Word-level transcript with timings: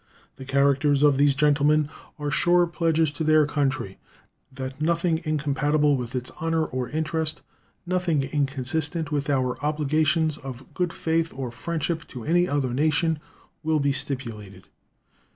The 0.37 0.45
characters 0.45 1.03
of 1.03 1.19
these 1.19 1.35
gentlemen 1.35 1.87
are 2.17 2.31
sure 2.31 2.65
pledges 2.65 3.11
to 3.11 3.23
their 3.23 3.45
country 3.45 3.99
that 4.51 4.81
nothing 4.81 5.21
incompatible 5.25 5.95
with 5.95 6.15
its 6.15 6.31
honor 6.39 6.65
or 6.65 6.89
interest, 6.89 7.43
nothing 7.85 8.23
inconsistent 8.23 9.11
with 9.11 9.29
our 9.29 9.59
obligations 9.63 10.39
of 10.39 10.73
good 10.73 10.91
faith 10.91 11.31
or 11.35 11.51
friendship 11.51 12.07
to 12.07 12.23
any 12.23 12.47
other 12.47 12.73
nation, 12.73 13.19
will 13.61 13.79
be 13.79 13.91
stipulated. 13.91 14.65